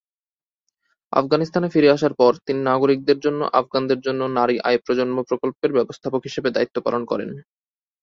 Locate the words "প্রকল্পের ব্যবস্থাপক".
5.29-6.21